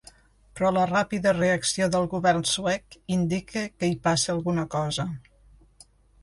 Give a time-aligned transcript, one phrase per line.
[0.59, 5.07] Però la ràpida reacció del govern suec indica que hi passa alguna cosa.